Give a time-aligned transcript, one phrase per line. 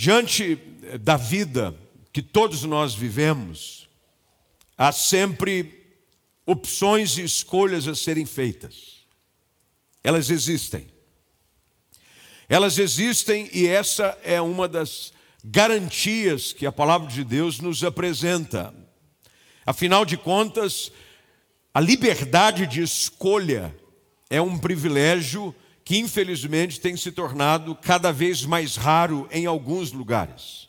[0.00, 0.54] Diante
[1.00, 1.74] da vida
[2.12, 3.88] que todos nós vivemos,
[4.76, 5.98] há sempre
[6.46, 9.04] opções e escolhas a serem feitas.
[10.04, 10.86] Elas existem.
[12.48, 18.72] Elas existem e essa é uma das garantias que a palavra de Deus nos apresenta.
[19.66, 20.92] Afinal de contas,
[21.74, 23.76] a liberdade de escolha
[24.30, 25.52] é um privilégio
[25.88, 30.68] que infelizmente tem se tornado cada vez mais raro em alguns lugares.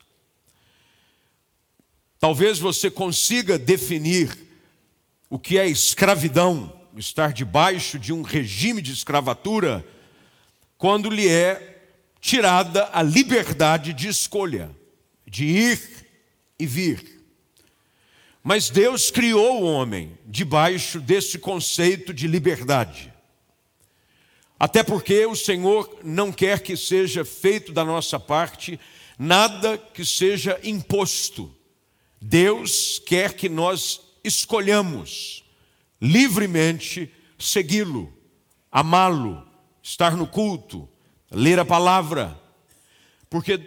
[2.18, 4.34] Talvez você consiga definir
[5.30, 9.86] o que é escravidão, estar debaixo de um regime de escravatura,
[10.78, 11.82] quando lhe é
[12.22, 14.74] tirada a liberdade de escolha,
[15.28, 16.08] de ir
[16.58, 17.26] e vir.
[18.42, 23.19] Mas Deus criou o homem debaixo desse conceito de liberdade.
[24.60, 28.78] Até porque o Senhor não quer que seja feito da nossa parte
[29.18, 31.50] nada que seja imposto.
[32.22, 35.46] Deus quer que nós escolhamos
[36.02, 38.14] livremente segui-lo,
[38.70, 39.48] amá-lo,
[39.82, 40.88] estar no culto,
[41.32, 42.38] ler a palavra.
[43.30, 43.60] Porque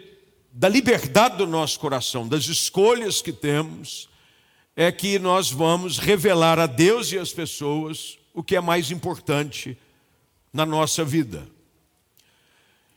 [0.51, 4.07] da liberdade do nosso coração, das escolhas que temos,
[4.75, 9.77] é que nós vamos revelar a Deus e às pessoas o que é mais importante
[10.53, 11.47] na nossa vida.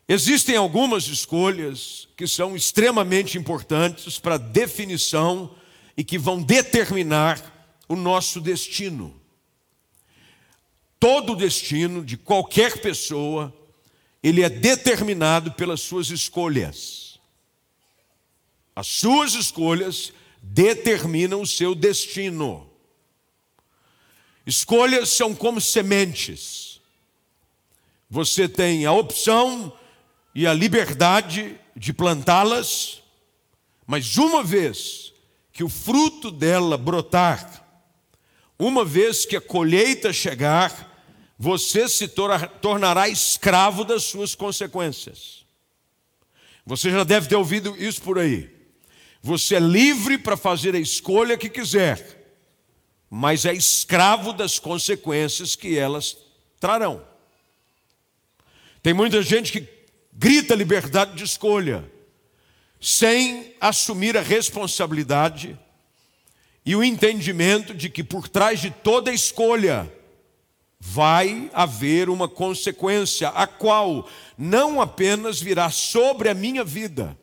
[0.06, 5.56] Existem algumas escolhas que são extremamente importantes para a definição
[5.96, 9.20] e que vão determinar o nosso destino.
[11.00, 13.52] Todo destino de qualquer pessoa,
[14.22, 17.18] ele é determinado pelas suas escolhas.
[18.76, 22.70] As suas escolhas determinam o seu destino.
[24.46, 26.65] Escolhas são como sementes
[28.08, 29.72] você tem a opção
[30.34, 33.02] e a liberdade de plantá-las,
[33.86, 35.12] mas uma vez
[35.52, 37.64] que o fruto dela brotar,
[38.58, 40.94] uma vez que a colheita chegar,
[41.38, 42.08] você se
[42.60, 45.44] tornará escravo das suas consequências.
[46.64, 48.50] Você já deve ter ouvido isso por aí.
[49.22, 52.38] Você é livre para fazer a escolha que quiser,
[53.10, 56.16] mas é escravo das consequências que elas
[56.58, 57.15] trarão.
[58.86, 59.68] Tem muita gente que
[60.12, 61.90] grita liberdade de escolha,
[62.80, 65.58] sem assumir a responsabilidade
[66.64, 69.92] e o entendimento de que por trás de toda escolha
[70.78, 74.08] vai haver uma consequência, a qual
[74.38, 77.18] não apenas virá sobre a minha vida,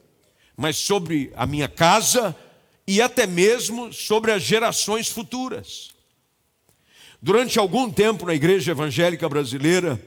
[0.57, 2.35] mas sobre a minha casa
[2.85, 5.91] e até mesmo sobre as gerações futuras.
[7.22, 9.97] Durante algum tempo na igreja evangélica brasileira,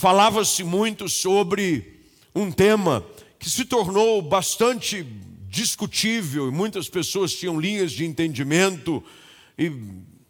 [0.00, 2.00] falava-se muito sobre
[2.34, 3.04] um tema
[3.38, 5.06] que se tornou bastante
[5.46, 9.04] discutível e muitas pessoas tinham linhas de entendimento
[9.58, 9.70] e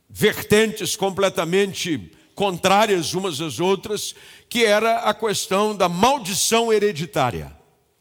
[0.09, 4.13] vertentes completamente contrárias umas às outras,
[4.49, 7.57] que era a questão da maldição hereditária.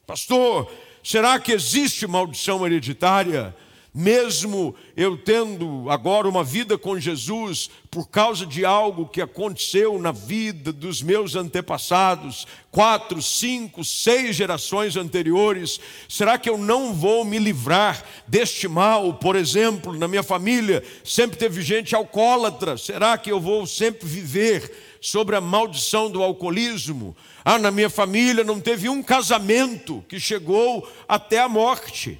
[0.08, 0.72] Pastor,
[1.04, 3.56] será que existe maldição hereditária?
[4.00, 10.14] Mesmo eu tendo agora uma vida com Jesus, por causa de algo que aconteceu na
[10.14, 17.38] vida dos meus antepassados, quatro, cinco, seis gerações anteriores, será que eu não vou me
[17.38, 19.16] livrar deste mal?
[19.16, 24.72] Por exemplo, na minha família sempre teve gente alcoólatra, será que eu vou sempre viver
[25.02, 27.14] sobre a maldição do alcoolismo?
[27.44, 32.18] Ah, na minha família não teve um casamento que chegou até a morte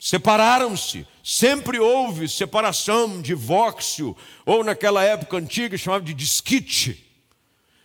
[0.00, 1.06] separaram-se.
[1.22, 4.16] Sempre houve separação, divórcio,
[4.46, 7.06] ou naquela época antiga chamava de disquite,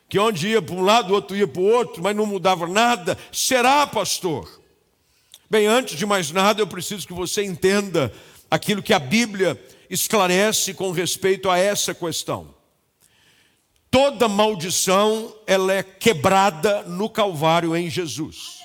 [0.08, 2.66] que onde ia para um lado, o outro ia para o outro, mas não mudava
[2.66, 3.18] nada.
[3.32, 4.62] Será, pastor?
[5.50, 8.12] Bem, antes de mais nada, eu preciso que você entenda
[8.50, 12.56] aquilo que a Bíblia esclarece com respeito a essa questão.
[13.92, 18.65] Toda maldição ela é quebrada no Calvário em Jesus.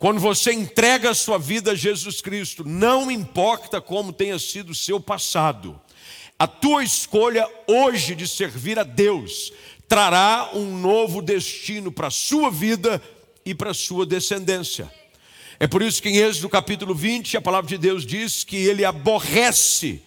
[0.00, 4.74] Quando você entrega a sua vida a Jesus Cristo, não importa como tenha sido o
[4.74, 5.78] seu passado,
[6.38, 9.52] a tua escolha hoje de servir a Deus
[9.86, 13.02] trará um novo destino para a sua vida
[13.44, 14.90] e para a sua descendência.
[15.58, 18.86] É por isso que em Êxodo capítulo 20, a palavra de Deus diz que ele
[18.86, 20.02] aborrece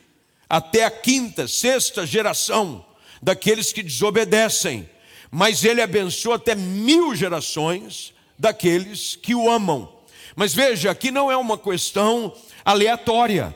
[0.50, 2.84] até a quinta, sexta geração
[3.22, 4.89] daqueles que desobedecem,
[5.30, 9.92] mas ele abençoa até mil gerações daqueles que o amam.
[10.36, 12.36] Mas veja, aqui não é uma questão
[12.66, 13.56] aleatória.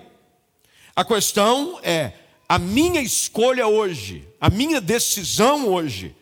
[0.95, 2.13] A questão é
[2.47, 6.15] a minha escolha hoje, a minha decisão hoje,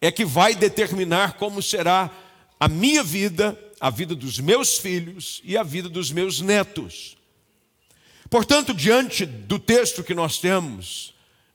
[0.00, 2.10] é que vai determinar como será
[2.58, 7.16] a minha vida, a vida dos meus filhos e a vida dos meus netos.
[8.28, 11.11] Portanto, diante do texto que nós temos,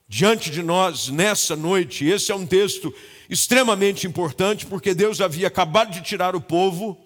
[0.08, 2.94] diante de nós nessa noite, esse é um texto
[3.30, 6.98] extremamente importante, porque Deus havia acabado de tirar o povo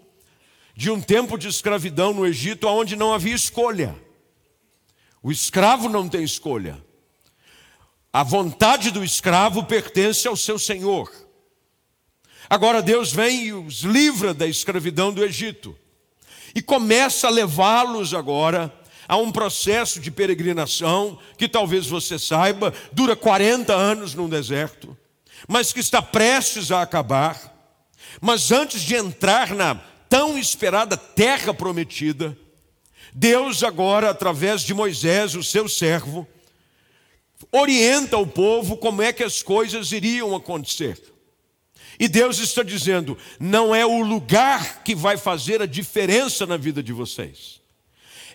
[0.75, 3.95] de um tempo de escravidão no Egito, onde não havia escolha.
[5.21, 6.83] O escravo não tem escolha.
[8.13, 11.11] A vontade do escravo pertence ao seu senhor.
[12.49, 15.77] Agora Deus vem e os livra da escravidão do Egito
[16.53, 18.73] e começa a levá-los agora
[19.11, 24.97] a um processo de peregrinação que talvez você saiba, dura 40 anos no deserto,
[25.49, 27.53] mas que está prestes a acabar.
[28.21, 29.75] Mas antes de entrar na
[30.07, 32.37] tão esperada terra prometida,
[33.11, 36.25] Deus agora, através de Moisés, o seu servo,
[37.51, 40.97] orienta o povo como é que as coisas iriam acontecer.
[41.99, 46.81] E Deus está dizendo: não é o lugar que vai fazer a diferença na vida
[46.81, 47.60] de vocês,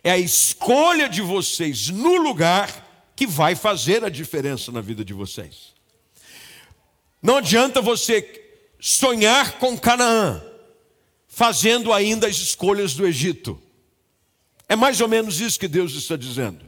[0.06, 5.12] é a escolha de vocês no lugar que vai fazer a diferença na vida de
[5.12, 5.74] vocês.
[7.20, 8.44] Não adianta você
[8.78, 10.40] sonhar com Canaã,
[11.26, 13.60] fazendo ainda as escolhas do Egito.
[14.68, 16.64] É mais ou menos isso que Deus está dizendo.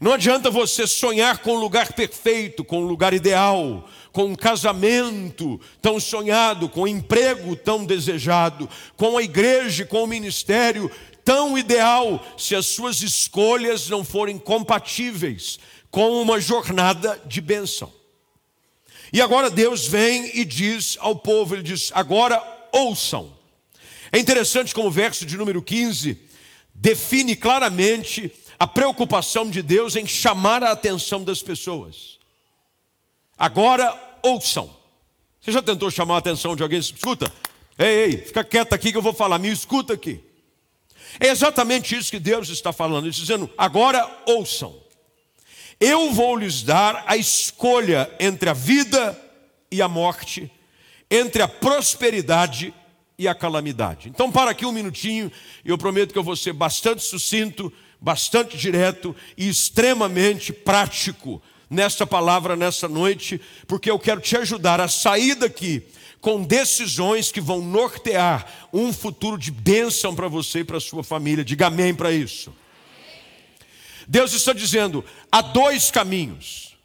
[0.00, 5.60] Não adianta você sonhar com um lugar perfeito, com um lugar ideal, com um casamento
[5.82, 10.88] tão sonhado, com um emprego tão desejado, com a igreja, com o ministério
[11.26, 15.58] tão ideal, se as suas escolhas não forem compatíveis
[15.90, 17.92] com uma jornada de bênção.
[19.12, 22.40] E agora Deus vem e diz ao povo: Ele diz, agora
[22.72, 23.36] ouçam.
[24.12, 26.16] É interessante como o verso de número 15
[26.72, 32.20] define claramente a preocupação de Deus em chamar a atenção das pessoas.
[33.36, 33.92] Agora
[34.22, 34.70] ouçam.
[35.40, 36.78] Você já tentou chamar a atenção de alguém?
[36.78, 37.32] Escuta,
[37.76, 40.25] ei, ei, fica quieto aqui que eu vou falar, me escuta aqui.
[41.20, 44.74] É exatamente isso que Deus está falando, dizendo: agora ouçam.
[45.78, 49.18] Eu vou lhes dar a escolha entre a vida
[49.70, 50.50] e a morte,
[51.10, 52.72] entre a prosperidade
[53.18, 54.08] e a calamidade.
[54.08, 55.30] Então, para aqui um minutinho,
[55.64, 62.54] eu prometo que eu vou ser bastante sucinto bastante direto e extremamente prático nesta palavra,
[62.54, 65.82] nessa noite, porque eu quero te ajudar a sair daqui
[66.26, 71.44] com decisões que vão nortear um futuro de bênção para você e para sua família.
[71.44, 72.52] Diga amém para isso.
[74.08, 76.76] Deus está dizendo: há dois caminhos,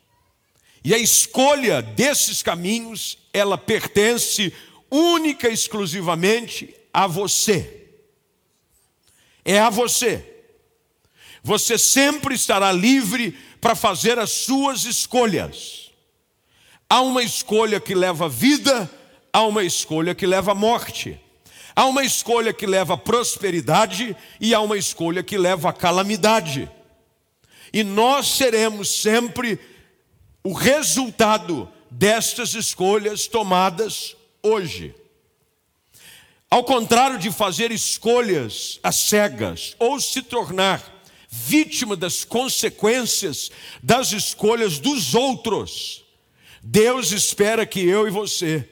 [0.83, 4.53] e a escolha desses caminhos, ela pertence
[4.91, 7.87] única e exclusivamente a você.
[9.43, 10.23] É a você.
[11.41, 15.89] Você sempre estará livre para fazer as suas escolhas.
[16.87, 19.00] Há uma escolha que leva vida,
[19.33, 21.19] há uma escolha que leva à morte.
[21.75, 26.69] Há uma escolha que leva à prosperidade e há uma escolha que leva à calamidade.
[27.73, 29.57] E nós seremos sempre
[30.43, 34.93] o resultado destas escolhas tomadas hoje.
[36.49, 43.49] Ao contrário de fazer escolhas às cegas ou se tornar vítima das consequências
[43.81, 46.03] das escolhas dos outros.
[46.61, 48.67] Deus espera que eu e você,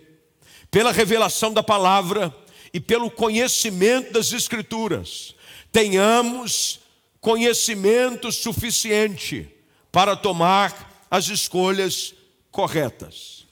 [0.72, 2.36] pela revelação da palavra
[2.74, 5.36] e pelo conhecimento das Escrituras,
[5.72, 6.80] tenhamos
[7.20, 9.50] conhecimento suficiente
[9.92, 12.14] para tomar as escolhas
[12.52, 13.48] corretas.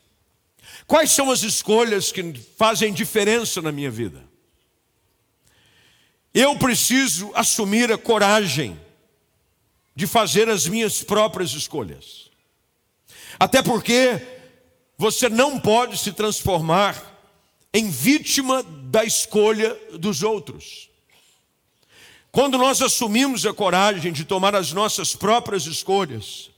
[0.86, 4.24] Quais são as escolhas que fazem diferença na minha vida?
[6.34, 8.80] Eu preciso assumir a coragem
[9.96, 12.30] de fazer as minhas próprias escolhas.
[13.40, 14.22] Até porque
[14.98, 17.16] você não pode se transformar
[17.74, 20.90] em vítima da escolha dos outros.
[22.32, 26.50] Quando nós assumimos a coragem de tomar as nossas próprias escolhas,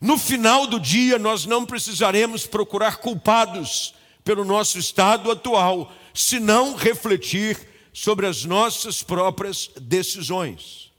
[0.00, 7.68] no final do dia nós não precisaremos procurar culpados pelo nosso estado atual, senão refletir
[7.92, 10.90] sobre as nossas próprias decisões.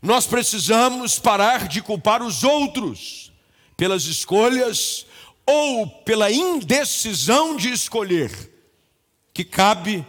[0.00, 3.32] Nós precisamos parar de culpar os outros
[3.76, 5.06] pelas escolhas
[5.46, 8.30] ou pela indecisão de escolher
[9.34, 10.06] que cabe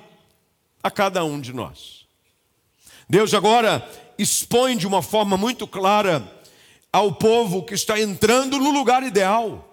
[0.82, 2.06] a cada um de nós.
[3.10, 3.88] Deus agora
[4.18, 6.28] expõe de uma forma muito clara
[6.92, 9.70] ao povo que está entrando no lugar ideal,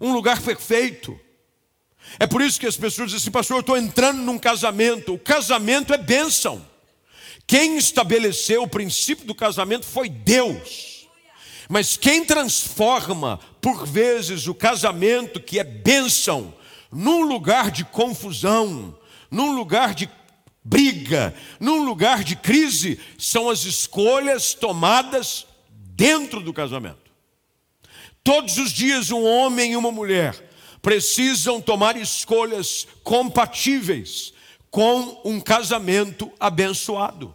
[0.00, 1.18] um lugar perfeito.
[2.18, 5.14] É por isso que as pessoas dizem assim, pastor, eu estou entrando num casamento.
[5.14, 6.64] O casamento é bênção.
[7.46, 10.97] Quem estabeleceu o princípio do casamento foi Deus.
[11.68, 16.54] Mas quem transforma, por vezes, o casamento, que é bênção,
[16.90, 18.98] num lugar de confusão,
[19.30, 20.08] num lugar de
[20.64, 27.10] briga, num lugar de crise, são as escolhas tomadas dentro do casamento.
[28.24, 30.48] Todos os dias, um homem e uma mulher
[30.80, 34.32] precisam tomar escolhas compatíveis
[34.70, 37.34] com um casamento abençoado.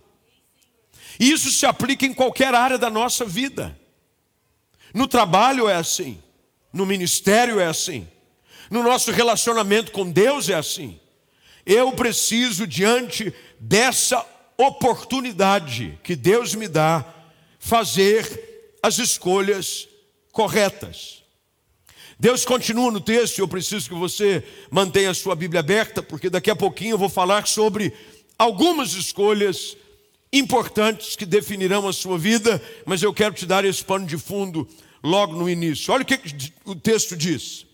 [1.20, 3.80] Isso se aplica em qualquer área da nossa vida.
[4.94, 6.22] No trabalho é assim,
[6.72, 8.08] no ministério é assim,
[8.70, 11.00] no nosso relacionamento com Deus é assim.
[11.66, 14.26] Eu preciso, diante dessa
[14.58, 17.06] oportunidade que Deus me dá,
[17.58, 19.88] fazer as escolhas
[20.32, 21.24] corretas.
[22.20, 26.52] Deus continua no texto, eu preciso que você mantenha a sua Bíblia aberta, porque daqui
[26.52, 27.94] a pouquinho eu vou falar sobre
[28.38, 29.76] algumas escolhas
[30.34, 34.68] importantes que definirão a sua vida, mas eu quero te dar esse pano de fundo
[35.04, 35.94] logo no início.
[35.94, 36.20] Olha o que
[36.66, 37.68] o texto diz.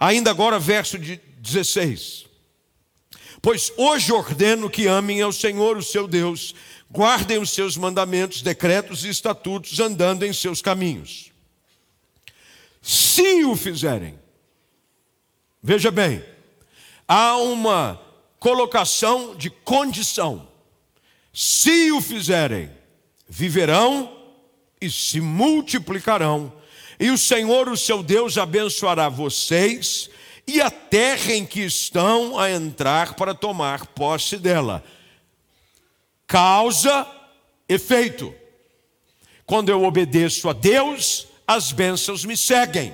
[0.00, 2.26] Ainda agora, verso 16.
[3.42, 6.54] Pois hoje ordeno que amem ao Senhor, o seu Deus,
[6.90, 11.30] guardem os seus mandamentos, decretos e estatutos, andando em seus caminhos.
[12.80, 14.18] Se o fizerem,
[15.62, 16.24] veja bem,
[17.06, 18.00] há uma
[18.38, 20.47] colocação de condição.
[21.40, 22.68] Se o fizerem,
[23.28, 24.12] viverão
[24.80, 26.52] e se multiplicarão,
[26.98, 30.10] e o Senhor, o seu Deus, abençoará vocês
[30.48, 34.82] e a terra em que estão a entrar para tomar posse dela.
[36.26, 37.06] Causa,
[37.68, 38.34] efeito.
[39.46, 42.92] Quando eu obedeço a Deus, as bênçãos me seguem.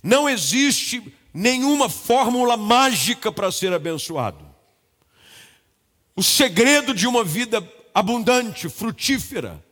[0.00, 1.02] Não existe
[1.34, 4.45] nenhuma fórmula mágica para ser abençoado.
[6.16, 7.62] O segredo de uma vida
[7.94, 9.62] abundante, frutífera,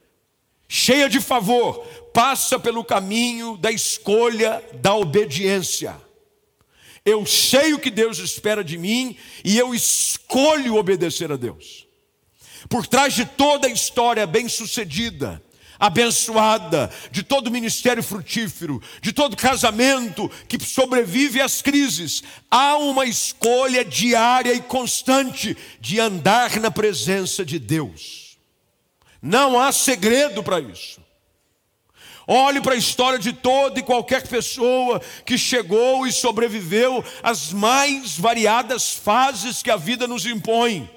[0.68, 1.78] cheia de favor,
[2.12, 5.96] passa pelo caminho da escolha da obediência.
[7.02, 11.86] Eu sei o que Deus espera de mim e eu escolho obedecer a Deus.
[12.68, 15.42] Por trás de toda a história bem-sucedida,
[15.78, 23.84] abençoada, de todo ministério frutífero, de todo casamento que sobrevive às crises, há uma escolha
[23.84, 28.36] diária e constante de andar na presença de Deus.
[29.20, 31.02] Não há segredo para isso.
[32.26, 38.16] Olhe para a história de toda e qualquer pessoa que chegou e sobreviveu às mais
[38.16, 40.88] variadas fases que a vida nos impõe.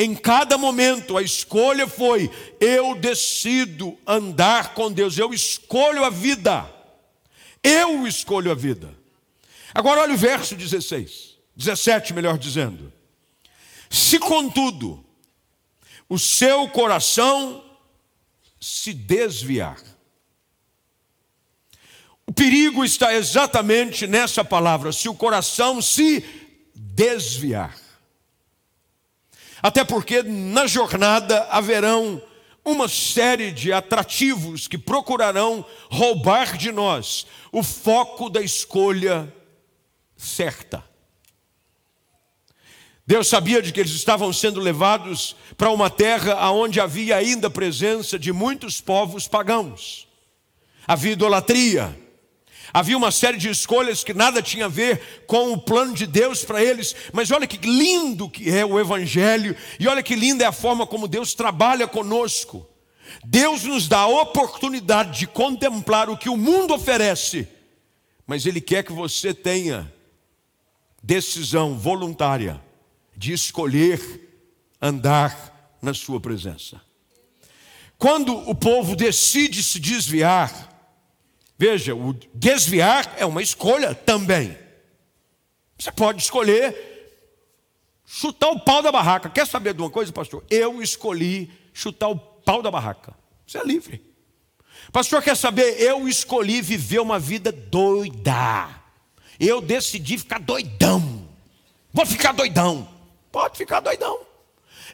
[0.00, 6.72] Em cada momento a escolha foi: eu decido andar com Deus, eu escolho a vida.
[7.64, 8.96] Eu escolho a vida.
[9.74, 12.92] Agora olha o verso 16, 17, melhor dizendo.
[13.90, 15.04] Se contudo
[16.08, 17.64] o seu coração
[18.60, 19.82] se desviar,
[22.24, 26.24] o perigo está exatamente nessa palavra, se o coração se
[26.72, 27.87] desviar.
[29.62, 32.22] Até porque na jornada haverão
[32.64, 39.32] uma série de atrativos que procurarão roubar de nós o foco da escolha
[40.16, 40.84] certa.
[43.06, 48.18] Deus sabia de que eles estavam sendo levados para uma terra onde havia ainda presença
[48.18, 50.06] de muitos povos pagãos.
[50.86, 51.98] Havia idolatria,
[52.72, 56.44] Havia uma série de escolhas que nada tinha a ver com o plano de Deus
[56.44, 60.46] para eles, mas olha que lindo que é o Evangelho, e olha que linda é
[60.46, 62.66] a forma como Deus trabalha conosco.
[63.24, 67.48] Deus nos dá a oportunidade de contemplar o que o mundo oferece,
[68.26, 69.90] mas Ele quer que você tenha
[71.02, 72.60] decisão voluntária
[73.16, 74.00] de escolher
[74.80, 76.80] andar na Sua presença.
[77.96, 80.77] Quando o povo decide se desviar,
[81.58, 84.56] Veja, o desviar é uma escolha também.
[85.76, 86.88] Você pode escolher
[88.06, 89.28] chutar o pau da barraca.
[89.28, 90.44] Quer saber de uma coisa, pastor?
[90.48, 93.12] Eu escolhi chutar o pau da barraca.
[93.44, 94.02] Você é livre.
[94.92, 95.80] Pastor, quer saber?
[95.82, 98.68] Eu escolhi viver uma vida doida.
[99.38, 101.28] Eu decidi ficar doidão.
[101.92, 102.88] Vou ficar doidão.
[103.32, 104.20] Pode ficar doidão.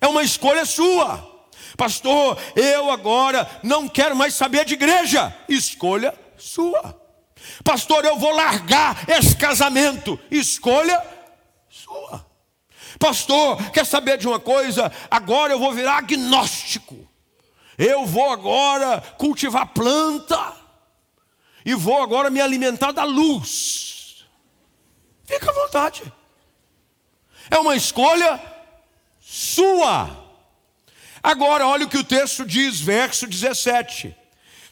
[0.01, 1.31] É uma escolha sua.
[1.77, 5.35] Pastor, eu agora não quero mais saber de igreja.
[5.49, 7.01] Escolha sua.
[7.63, 10.19] Pastor, eu vou largar esse casamento.
[10.31, 11.03] Escolha
[11.69, 12.25] sua.
[12.99, 14.93] Pastor, quer saber de uma coisa?
[15.11, 17.09] Agora eu vou virar agnóstico.
[17.77, 20.53] Eu vou agora cultivar planta.
[21.65, 24.25] E vou agora me alimentar da luz.
[25.25, 26.03] Fica à vontade.
[27.51, 28.41] É uma escolha
[29.21, 30.25] sua.
[31.23, 34.15] Agora, olha o que o texto diz, verso 17.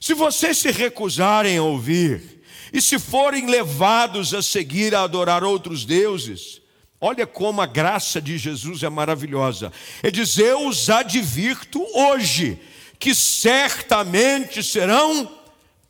[0.02, 2.42] Se vocês se recusarem a ouvir,
[2.72, 6.60] e se forem levados a seguir a adorar outros deuses,
[7.04, 9.72] Olha como a graça de Jesus é maravilhosa.
[10.04, 12.60] Ele diz: Eu os advirto hoje,
[12.96, 15.28] que certamente serão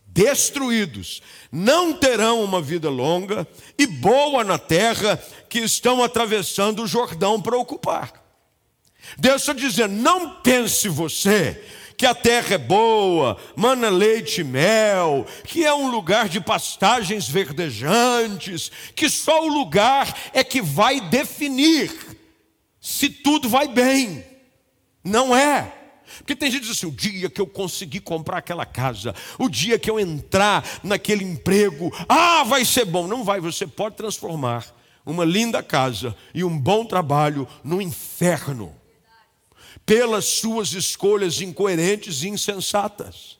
[0.06, 1.20] destruídos,
[1.52, 7.58] não terão uma vida longa e boa na terra que estão atravessando o Jordão para
[7.58, 8.10] ocupar.
[9.18, 11.62] Deus está dizendo: não pense você
[11.96, 17.28] que a terra é boa, mana leite e mel, que é um lugar de pastagens
[17.28, 21.92] verdejantes, que só o lugar é que vai definir
[22.80, 24.24] se tudo vai bem.
[25.04, 25.72] Não é.
[26.18, 29.48] Porque tem gente que diz assim: o dia que eu conseguir comprar aquela casa, o
[29.48, 33.06] dia que eu entrar naquele emprego, ah, vai ser bom.
[33.06, 34.66] Não vai, você pode transformar
[35.04, 38.81] uma linda casa e um bom trabalho no inferno
[39.84, 43.38] pelas suas escolhas incoerentes e insensatas.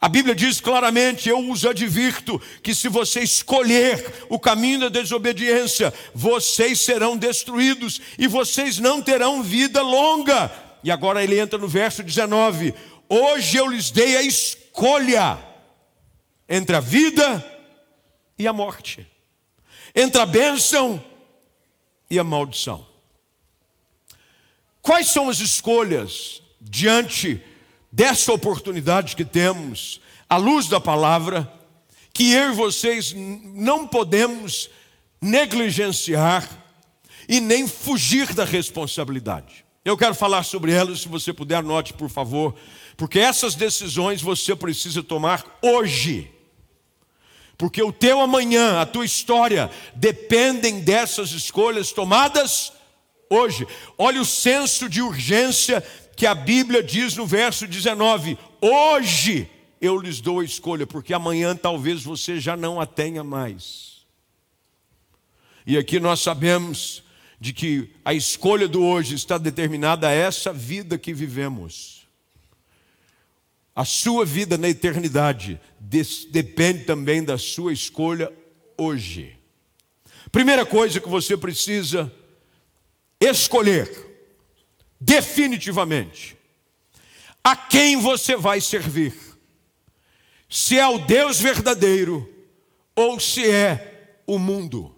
[0.00, 5.92] A Bíblia diz claramente: eu os advirto que se você escolher o caminho da desobediência,
[6.14, 10.52] vocês serão destruídos e vocês não terão vida longa.
[10.84, 12.72] E agora ele entra no verso 19:
[13.08, 15.38] Hoje eu lhes dei a escolha
[16.48, 17.44] entre a vida
[18.38, 19.04] e a morte,
[19.94, 21.02] entre a bênção
[22.08, 22.87] e a maldição.
[24.88, 27.42] Quais são as escolhas diante
[27.92, 31.46] dessa oportunidade que temos, à luz da palavra,
[32.10, 34.70] que eu e vocês não podemos
[35.20, 36.48] negligenciar
[37.28, 39.62] e nem fugir da responsabilidade?
[39.84, 42.54] Eu quero falar sobre elas, se você puder, note, por favor,
[42.96, 46.32] porque essas decisões você precisa tomar hoje.
[47.58, 52.72] Porque o teu amanhã, a tua história, dependem dessas escolhas tomadas
[53.30, 53.66] hoje.
[53.96, 55.82] Olha o senso de urgência
[56.16, 59.48] que a Bíblia diz no verso 19: Hoje
[59.80, 63.98] eu lhes dou a escolha, porque amanhã talvez você já não a tenha mais.
[65.66, 67.02] E aqui nós sabemos
[67.40, 72.08] de que a escolha do hoje está determinada a essa vida que vivemos.
[73.74, 78.32] A sua vida na eternidade depende também da sua escolha
[78.76, 79.36] hoje.
[80.32, 82.12] Primeira coisa que você precisa
[83.20, 83.88] escolher
[85.00, 86.36] definitivamente
[87.42, 89.14] a quem você vai servir.
[90.48, 92.28] Se é o Deus verdadeiro
[92.94, 94.94] ou se é o mundo.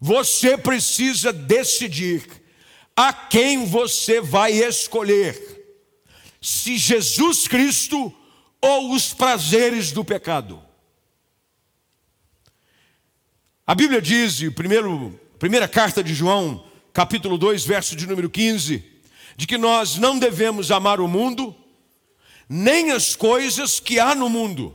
[0.00, 2.26] Você precisa decidir
[2.96, 5.38] a quem você vai escolher.
[6.40, 8.14] Se Jesus Cristo
[8.60, 10.62] ou os prazeres do pecado.
[13.66, 18.82] A Bíblia diz, primeiro Primeira carta de João, capítulo 2, verso de número 15,
[19.36, 21.54] de que nós não devemos amar o mundo,
[22.48, 24.74] nem as coisas que há no mundo.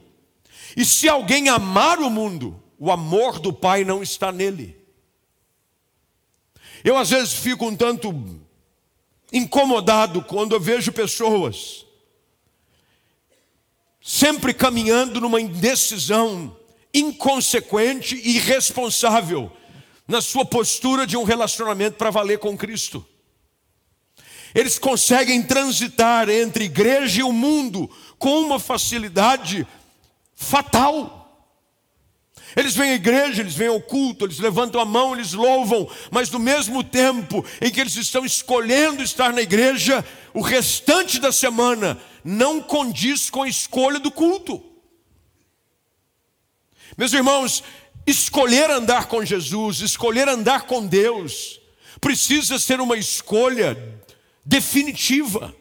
[0.77, 4.77] E se alguém amar o mundo, o amor do Pai não está nele.
[6.83, 8.13] Eu às vezes fico um tanto
[9.33, 11.83] incomodado quando eu vejo pessoas
[13.99, 16.55] sempre caminhando numa indecisão
[16.93, 19.51] inconsequente e irresponsável
[20.09, 23.05] na sua postura de um relacionamento para valer com Cristo.
[24.55, 29.67] Eles conseguem transitar entre igreja e o mundo com uma facilidade
[30.33, 31.15] fatal.
[32.55, 36.31] Eles vêm à igreja, eles vêm ao culto, eles levantam a mão, eles louvam, mas
[36.31, 42.01] no mesmo tempo em que eles estão escolhendo estar na igreja, o restante da semana
[42.23, 44.63] não condiz com a escolha do culto.
[46.97, 47.63] Meus irmãos,
[48.09, 51.61] Escolher andar com Jesus, escolher andar com Deus,
[52.01, 53.77] precisa ser uma escolha
[54.43, 55.55] definitiva.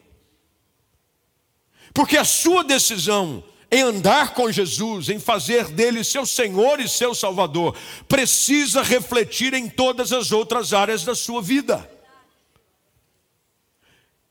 [1.93, 7.13] Porque a sua decisão em andar com Jesus, em fazer dele seu Senhor e seu
[7.13, 11.87] Salvador, precisa refletir em todas as outras áreas da sua vida.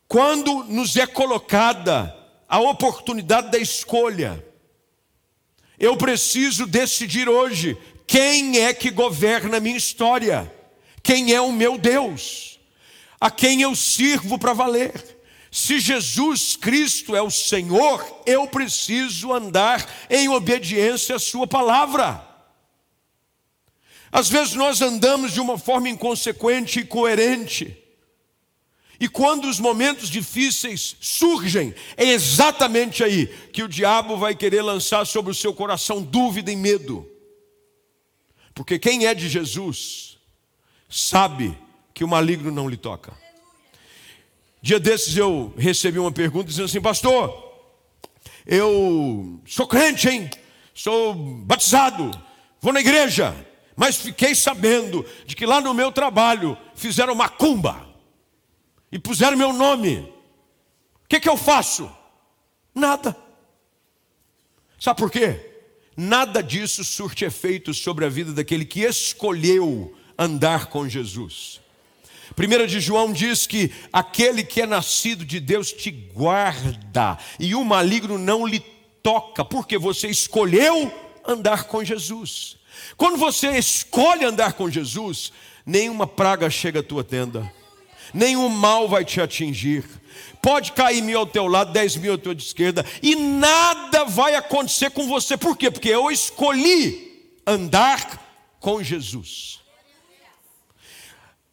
[0.09, 2.13] Quando nos é colocada
[2.49, 4.45] a oportunidade da escolha,
[5.79, 7.77] eu preciso decidir hoje
[8.09, 10.51] quem é que governa a minha história?
[11.03, 12.59] Quem é o meu Deus?
[13.21, 15.19] A quem eu sirvo para valer?
[15.51, 22.27] Se Jesus Cristo é o Senhor, eu preciso andar em obediência à Sua palavra.
[24.11, 27.77] Às vezes nós andamos de uma forma inconsequente e coerente.
[28.99, 35.05] E quando os momentos difíceis surgem, é exatamente aí que o diabo vai querer lançar
[35.05, 37.18] sobre o seu coração dúvida e medo.
[38.59, 40.17] Porque quem é de Jesus
[40.89, 41.57] sabe
[41.93, 43.13] que o maligno não lhe toca.
[44.61, 47.53] Dia desses eu recebi uma pergunta dizendo assim, pastor,
[48.45, 50.29] eu sou crente, hein?
[50.73, 52.11] Sou batizado,
[52.59, 53.33] vou na igreja,
[53.77, 57.87] mas fiquei sabendo de que lá no meu trabalho fizeram macumba
[58.91, 59.99] e puseram meu nome.
[61.05, 61.89] O que, que eu faço?
[62.75, 63.15] Nada.
[64.77, 65.48] Sabe por quê?
[66.01, 71.59] Nada disso surte efeito sobre a vida daquele que escolheu andar com Jesus.
[72.37, 77.65] 1 de João diz que aquele que é nascido de Deus te guarda e o
[77.65, 78.61] maligno não lhe
[79.03, 80.89] toca, porque você escolheu
[81.27, 82.55] andar com Jesus.
[82.95, 85.33] Quando você escolhe andar com Jesus,
[85.65, 87.51] nenhuma praga chega à tua tenda,
[88.13, 89.83] nenhum mal vai te atingir.
[90.41, 94.91] Pode cair mil ao teu lado, dez mil à tua esquerda, e nada vai acontecer
[94.91, 95.37] com você.
[95.37, 95.69] Por quê?
[95.71, 99.59] Porque eu escolhi andar com Jesus.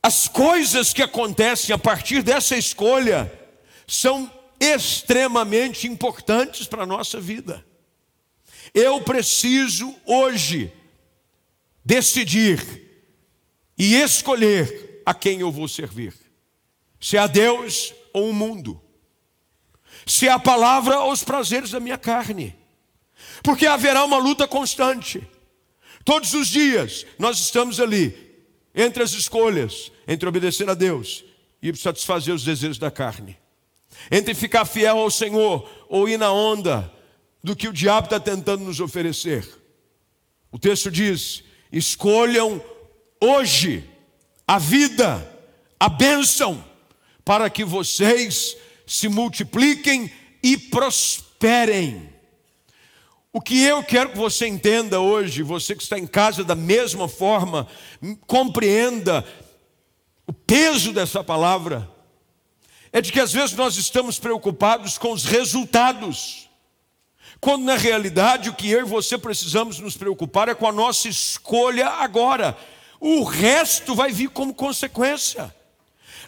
[0.03, 3.33] As coisas que acontecem a partir dessa escolha
[3.87, 4.31] são
[4.61, 7.65] extremamente importantes para a nossa vida.
[8.73, 10.73] Eu preciso hoje
[11.85, 12.61] decidir
[13.79, 16.15] e escolher a quem eu vou servir:
[17.01, 18.81] se a Deus ou o mundo,
[20.07, 22.55] se é a palavra ou os prazeres da minha carne,
[23.43, 25.27] porque haverá uma luta constante.
[26.05, 28.15] Todos os dias nós estamos ali,
[28.73, 31.25] entre as escolhas, entre obedecer a Deus
[31.61, 33.37] e satisfazer os desejos da carne,
[34.11, 36.93] entre ficar fiel ao Senhor ou ir na onda
[37.43, 39.47] do que o diabo está tentando nos oferecer.
[40.53, 41.43] O texto diz:
[41.73, 42.63] escolham
[43.21, 43.89] hoje
[44.47, 45.29] a vida,
[45.81, 46.65] a bênção,
[47.25, 50.11] para que vocês se multipliquem
[50.43, 52.15] e prosperem.
[53.33, 57.09] O que eu quero que você entenda hoje, você que está em casa da mesma
[57.09, 57.67] forma,
[58.27, 59.27] compreenda
[60.27, 61.91] o peso dessa palavra,
[62.93, 66.49] é de que às vezes nós estamos preocupados com os resultados,
[67.41, 71.09] quando na realidade o que eu e você precisamos nos preocupar é com a nossa
[71.09, 72.57] escolha agora,
[72.99, 75.55] o resto vai vir como consequência.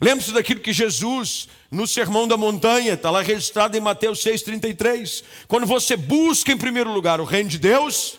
[0.01, 5.25] Lembre-se daquilo que Jesus, no Sermão da Montanha, está lá registrado em Mateus 6,33.
[5.49, 8.19] Quando você busca em primeiro lugar o reino de Deus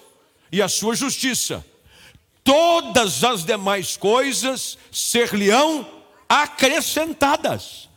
[0.52, 1.66] e a sua justiça,
[2.44, 5.88] todas as demais coisas ser-lhe-ão
[6.28, 7.88] acrescentadas.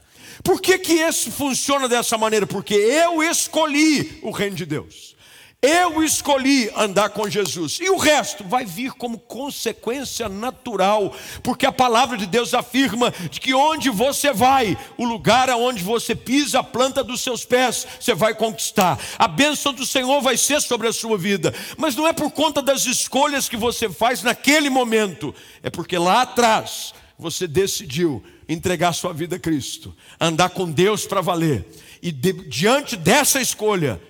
[0.43, 2.47] Por que, que esse funciona dessa maneira?
[2.47, 5.17] Porque eu escolhi o reino de Deus.
[5.65, 11.71] Eu escolhi andar com Jesus, e o resto vai vir como consequência natural, porque a
[11.71, 16.65] palavra de Deus afirma de que onde você vai, o lugar aonde você pisa a
[16.65, 18.99] planta dos seus pés, você vai conquistar.
[19.17, 22.61] A bênção do Senhor vai ser sobre a sua vida, mas não é por conta
[22.61, 29.13] das escolhas que você faz naquele momento, é porque lá atrás você decidiu entregar sua
[29.13, 31.65] vida a Cristo, andar com Deus para valer,
[32.03, 34.01] e de, diante dessa escolha,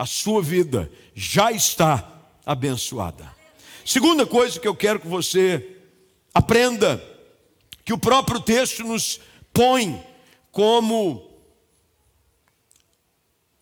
[0.00, 2.10] a sua vida já está
[2.46, 3.36] abençoada.
[3.84, 5.76] Segunda coisa que eu quero que você
[6.32, 7.04] aprenda,
[7.84, 9.20] que o próprio texto nos
[9.52, 10.02] põe
[10.50, 11.30] como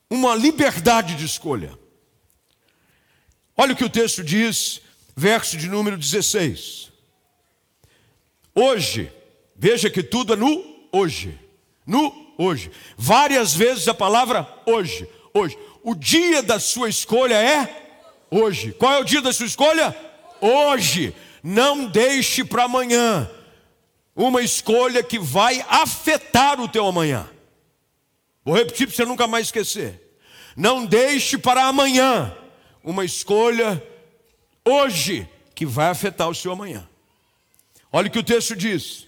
[0.09, 1.77] uma liberdade de escolha.
[3.57, 4.81] Olha o que o texto diz,
[5.17, 6.93] verso de número 16.
[8.55, 9.11] Hoje,
[9.57, 11.37] veja que tudo é no hoje.
[11.85, 12.71] No hoje.
[12.97, 15.18] Várias vezes a palavra hoje.
[15.39, 15.59] Hoje.
[15.83, 17.93] O dia da sua escolha é
[18.31, 18.73] hoje.
[18.73, 19.97] Qual é o dia da sua escolha?
[20.41, 21.15] Hoje.
[21.43, 23.31] Não deixe para amanhã
[24.15, 27.29] uma escolha que vai afetar o teu amanhã.
[28.45, 30.19] Vou repetir para você nunca mais esquecer.
[30.57, 32.37] Não deixe para amanhã
[32.83, 33.81] uma escolha
[34.65, 36.89] hoje que vai afetar o seu amanhã.
[37.93, 39.07] Olha o que o texto diz.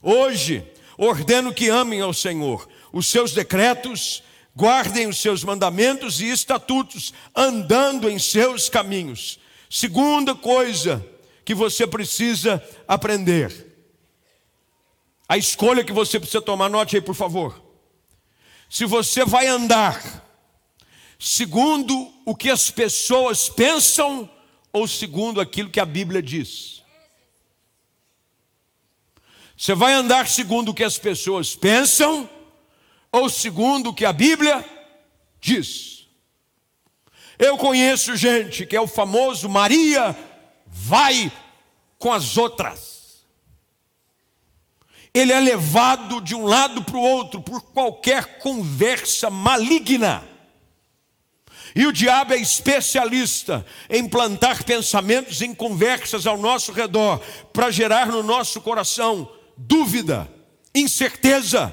[0.00, 0.64] Hoje
[0.96, 4.22] ordeno que amem ao Senhor, os seus decretos
[4.56, 9.38] guardem os seus mandamentos e estatutos, andando em seus caminhos.
[9.68, 11.04] Segunda coisa
[11.44, 13.72] que você precisa aprender.
[15.28, 17.62] A escolha que você precisa tomar, note aí, por favor.
[18.68, 20.24] Se você vai andar
[21.18, 24.28] segundo o que as pessoas pensam
[24.72, 26.82] ou segundo aquilo que a Bíblia diz.
[29.56, 32.28] Você vai andar segundo o que as pessoas pensam
[33.14, 34.64] ou segundo o que a Bíblia
[35.40, 36.08] diz.
[37.38, 40.16] Eu conheço gente que é o famoso Maria
[40.66, 41.30] vai
[41.96, 43.24] com as outras.
[45.14, 50.24] Ele é levado de um lado para o outro por qualquer conversa maligna.
[51.72, 57.20] E o diabo é especialista em plantar pensamentos em conversas ao nosso redor
[57.52, 60.28] para gerar no nosso coração dúvida,
[60.74, 61.72] incerteza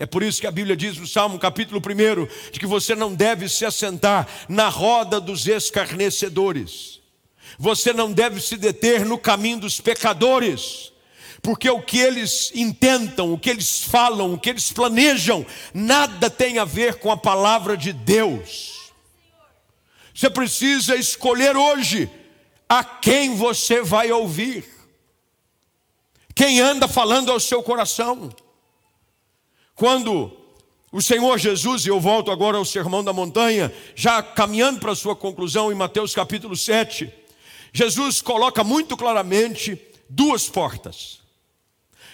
[0.00, 3.14] é por isso que a Bíblia diz no Salmo capítulo 1 de que você não
[3.14, 7.00] deve se assentar na roda dos escarnecedores.
[7.58, 10.90] Você não deve se deter no caminho dos pecadores,
[11.42, 16.58] porque o que eles intentam, o que eles falam, o que eles planejam, nada tem
[16.58, 18.90] a ver com a palavra de Deus.
[20.14, 22.08] Você precisa escolher hoje
[22.66, 24.64] a quem você vai ouvir,
[26.34, 28.32] quem anda falando ao seu coração.
[29.80, 30.30] Quando
[30.92, 34.94] o Senhor Jesus, e eu volto agora ao Sermão da Montanha, já caminhando para a
[34.94, 37.10] sua conclusão em Mateus capítulo 7,
[37.72, 41.20] Jesus coloca muito claramente duas portas.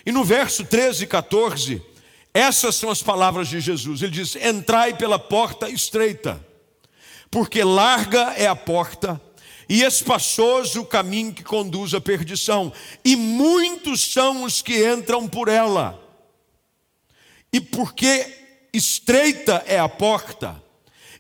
[0.07, 1.83] E no verso 13 e 14,
[2.33, 4.01] essas são as palavras de Jesus.
[4.01, 6.41] Ele diz: Entrai pela porta estreita,
[7.33, 9.21] porque larga é a porta
[9.69, 12.73] e espaçoso o caminho que conduz à perdição,
[13.05, 16.06] e muitos são os que entram por ela.
[17.53, 20.63] E porque estreita é a porta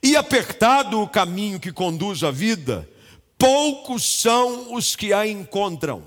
[0.02, 2.88] e apertado o caminho que conduz à vida,
[3.38, 6.04] poucos são os que a encontram.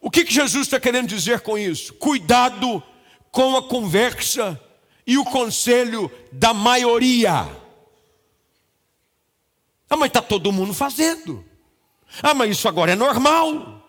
[0.00, 1.92] O que, que Jesus está querendo dizer com isso?
[1.94, 2.82] Cuidado
[3.30, 4.58] com a conversa
[5.06, 7.48] e o conselho da maioria.
[9.88, 11.44] Ah, mas está todo mundo fazendo.
[12.22, 13.84] Ah, mas isso agora é normal.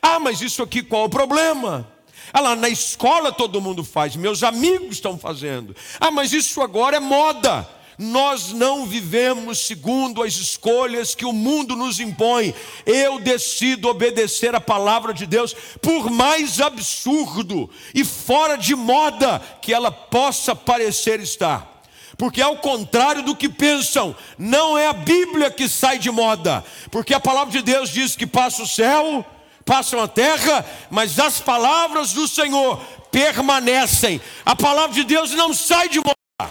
[0.00, 1.90] Ah, mas isso aqui qual o problema?
[2.32, 5.74] Ah lá, na escola todo mundo faz, meus amigos estão fazendo.
[5.98, 7.68] Ah, mas isso agora é moda.
[7.98, 12.54] Nós não vivemos segundo as escolhas que o mundo nos impõe.
[12.86, 19.74] Eu decido obedecer a palavra de Deus, por mais absurdo e fora de moda que
[19.74, 21.82] ela possa parecer estar.
[22.16, 27.14] Porque, ao contrário do que pensam, não é a Bíblia que sai de moda, porque
[27.14, 29.24] a palavra de Deus diz que passa o céu
[29.68, 34.18] passam a terra, mas as palavras do Senhor permanecem.
[34.46, 36.50] A palavra de Deus não sai de moda.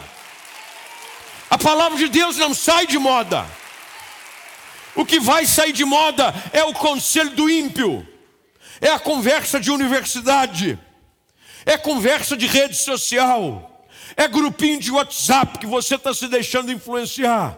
[1.50, 3.44] A palavra de Deus não sai de moda.
[4.94, 8.08] O que vai sair de moda é o conselho do ímpio,
[8.80, 10.78] é a conversa de universidade,
[11.66, 17.58] é conversa de rede social, é grupinho de WhatsApp que você está se deixando influenciar.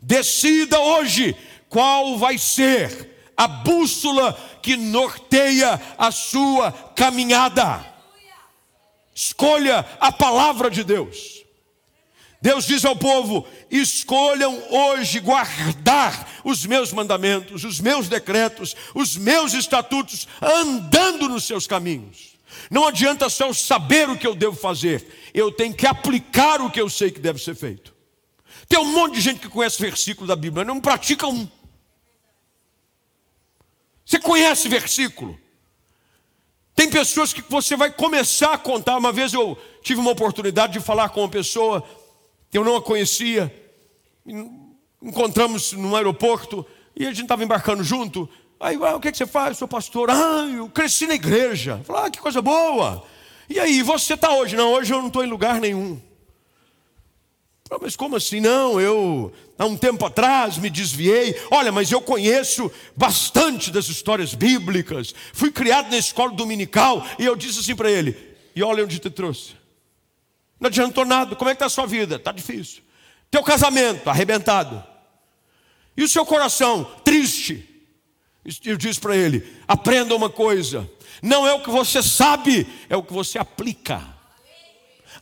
[0.00, 1.36] Decida hoje
[1.68, 7.84] qual vai ser a bússola que norteia a sua caminhada.
[9.14, 11.44] Escolha a palavra de Deus.
[12.44, 19.54] Deus diz ao povo: escolham hoje guardar os meus mandamentos, os meus decretos, os meus
[19.54, 22.34] estatutos, andando nos seus caminhos.
[22.70, 26.80] Não adianta só saber o que eu devo fazer, eu tenho que aplicar o que
[26.80, 27.94] eu sei que deve ser feito.
[28.68, 31.48] Tem um monte de gente que conhece versículo da Bíblia, não pratica um.
[34.04, 35.38] Você conhece versículo?
[36.74, 38.96] Tem pessoas que você vai começar a contar.
[38.96, 41.82] Uma vez eu tive uma oportunidade de falar com uma pessoa
[42.50, 43.52] que eu não a conhecia.
[45.00, 48.28] Encontramos no aeroporto e a gente estava embarcando junto.
[48.58, 49.50] Aí, ah, o que, é que você faz?
[49.50, 50.10] Eu sou pastor.
[50.10, 51.80] Ah, eu cresci na igreja.
[51.84, 53.04] Falei, ah, que coisa boa.
[53.48, 54.56] E aí, você está hoje?
[54.56, 56.00] Não, hoje eu não estou em lugar nenhum.
[57.80, 58.40] Mas como assim?
[58.40, 61.34] Não, eu há um tempo atrás me desviei.
[61.50, 65.14] Olha, mas eu conheço bastante das histórias bíblicas.
[65.32, 68.16] Fui criado na escola dominical e eu disse assim para ele:
[68.54, 69.54] E olha onde te trouxe.
[70.58, 71.36] Não adiantou nada.
[71.36, 72.16] Como é que está a sua vida?
[72.16, 72.82] Está difícil.
[73.30, 74.82] Teu casamento arrebentado.
[75.96, 77.68] E o seu coração triste.
[78.64, 80.88] Eu disse para ele: aprenda uma coisa.
[81.22, 84.02] Não é o que você sabe, é o que você aplica.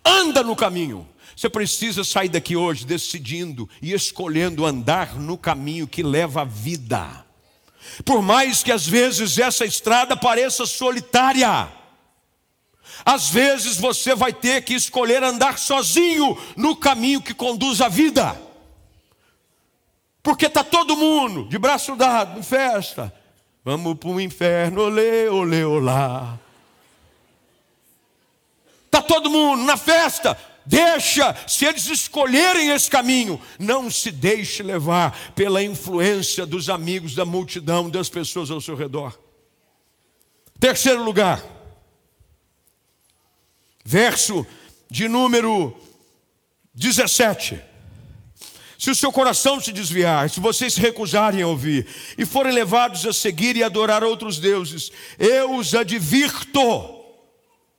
[0.05, 1.09] Anda no caminho.
[1.43, 7.27] Você precisa sair daqui hoje decidindo e escolhendo andar no caminho que leva à vida.
[8.05, 11.69] Por mais que às vezes essa estrada pareça solitária,
[13.05, 18.41] às vezes você vai ter que escolher andar sozinho no caminho que conduz à vida.
[20.23, 23.13] Porque está todo mundo de braço dado, em festa.
[23.65, 26.39] Vamos para o inferno, olê, olê, olá.
[28.87, 35.33] Está todo mundo na festa, Deixa, se eles escolherem esse caminho, não se deixe levar
[35.35, 39.19] pela influência dos amigos, da multidão, das pessoas ao seu redor.
[40.61, 41.45] Terceiro lugar,
[43.85, 44.47] verso
[44.89, 45.77] de número
[46.75, 47.61] 17.
[48.79, 53.07] Se o seu coração se desviar, se vocês se recusarem a ouvir e forem levados
[53.07, 56.61] a seguir e adorar outros deuses, eu os advirto,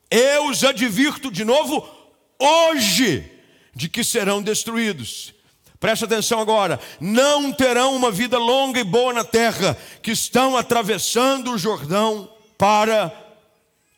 [0.09, 2.02] eu os advirto de novo
[2.39, 3.31] hoje
[3.75, 5.33] de que serão destruídos.
[5.79, 11.51] Preste atenção agora: não terão uma vida longa e boa na terra, que estão atravessando
[11.51, 13.11] o Jordão para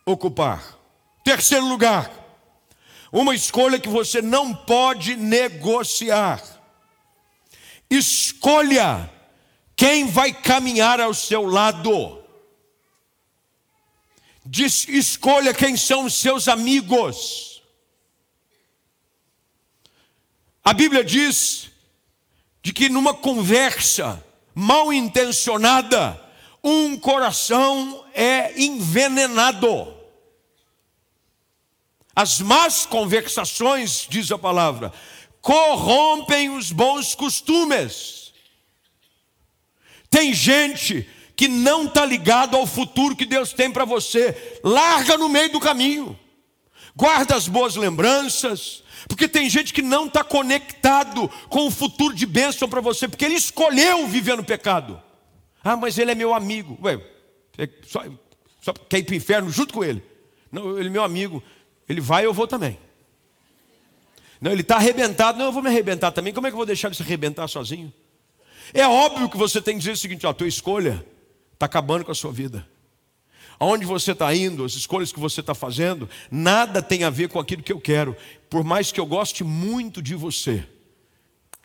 [0.06, 0.80] ocupar.
[1.24, 2.12] Terceiro lugar,
[3.12, 6.42] uma escolha que você não pode negociar.
[7.90, 9.12] Escolha
[9.76, 12.24] Quem vai caminhar ao seu lado?
[14.46, 17.55] Diz, escolha quem são os seus amigos.
[20.66, 21.70] A Bíblia diz
[22.64, 24.26] de que numa conversa
[24.56, 26.20] mal intencionada,
[26.64, 29.94] um coração é envenenado.
[32.16, 34.92] As más conversações, diz a palavra,
[35.40, 38.34] corrompem os bons costumes.
[40.10, 45.30] Tem gente que não está ligado ao futuro que Deus tem para você, larga no
[45.30, 46.18] meio do caminho,
[46.96, 52.26] guarda as boas lembranças, porque tem gente que não está conectado com o futuro de
[52.26, 55.02] bênção para você, porque ele escolheu viver no pecado.
[55.64, 56.78] Ah, mas ele é meu amigo.
[56.84, 57.02] Ué,
[57.58, 58.04] é só,
[58.62, 60.04] só quer ir para o inferno junto com ele.
[60.52, 61.44] Não, ele é meu amigo.
[61.88, 62.78] Ele vai, eu vou também.
[64.40, 65.38] Não, ele está arrebentado.
[65.38, 66.34] Não, eu vou me arrebentar também.
[66.34, 67.92] Como é que eu vou deixar ele se arrebentar sozinho?
[68.74, 71.06] É óbvio que você tem que dizer o seguinte: ó, a tua escolha
[71.54, 72.68] está acabando com a sua vida.
[73.60, 77.40] Aonde você está indo, as escolhas que você está fazendo, nada tem a ver com
[77.40, 78.16] aquilo que eu quero.
[78.50, 80.66] Por mais que eu goste muito de você,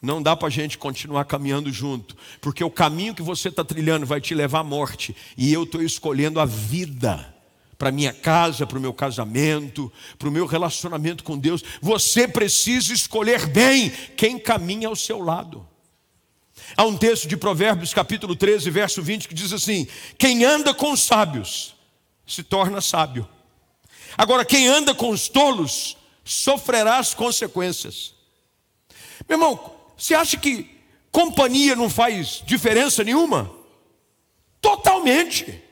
[0.01, 4.07] não dá para a gente continuar caminhando junto, porque o caminho que você está trilhando
[4.07, 7.35] vai te levar à morte, e eu estou escolhendo a vida
[7.77, 11.65] para minha casa, para o meu casamento, para o meu relacionamento com Deus.
[11.81, 15.67] Você precisa escolher bem quem caminha ao seu lado.
[16.77, 19.87] Há um texto de Provérbios, capítulo 13, verso 20, que diz assim:
[20.19, 21.75] Quem anda com os sábios
[22.31, 23.29] se torna sábio.
[24.17, 28.15] Agora, quem anda com os tolos sofrerá as consequências.
[29.29, 30.79] Meu irmão, você acha que
[31.11, 33.51] companhia não faz diferença nenhuma?
[34.61, 35.63] Totalmente.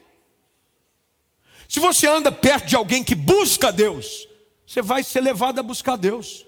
[1.69, 4.27] Se você anda perto de alguém que busca Deus,
[4.67, 6.47] você vai ser levado a buscar Deus.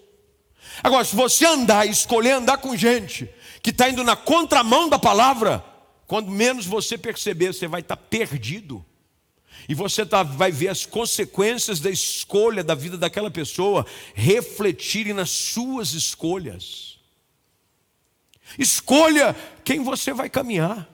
[0.83, 3.29] Agora, se você andar escolher andar com gente
[3.63, 5.65] que está indo na contramão da palavra,
[6.07, 8.85] quando menos você perceber, você vai estar tá perdido.
[9.71, 15.31] E você tá, vai ver as consequências da escolha da vida daquela pessoa refletirem nas
[15.31, 16.99] suas escolhas.
[18.59, 20.93] Escolha quem você vai caminhar.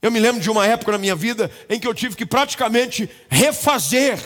[0.00, 3.10] Eu me lembro de uma época na minha vida em que eu tive que praticamente
[3.28, 4.18] refazer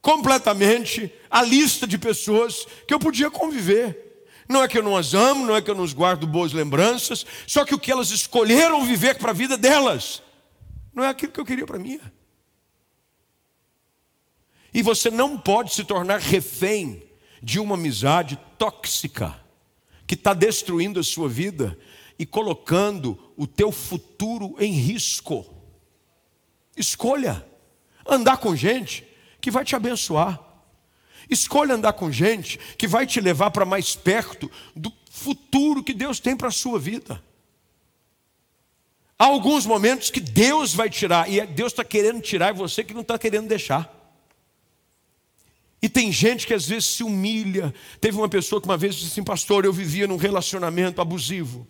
[0.00, 4.28] completamente a lista de pessoas que eu podia conviver.
[4.48, 7.26] Não é que eu não as amo, não é que eu não guardo boas lembranças,
[7.44, 10.22] só que o que elas escolheram viver para a vida delas
[10.94, 12.00] não é aquilo que eu queria para mim.
[14.74, 17.02] E você não pode se tornar refém
[17.42, 19.38] de uma amizade tóxica
[20.06, 21.78] que está destruindo a sua vida
[22.18, 25.44] e colocando o teu futuro em risco.
[26.76, 27.44] Escolha
[28.06, 29.06] andar com gente
[29.40, 30.40] que vai te abençoar.
[31.28, 36.20] Escolha andar com gente que vai te levar para mais perto do futuro que Deus
[36.20, 37.22] tem para a sua vida.
[39.22, 42.92] Há alguns momentos que Deus vai tirar, e Deus está querendo tirar, e você que
[42.92, 43.88] não está querendo deixar.
[45.80, 47.72] E tem gente que às vezes se humilha.
[48.00, 51.64] Teve uma pessoa que uma vez disse assim, pastor, eu vivia num relacionamento abusivo.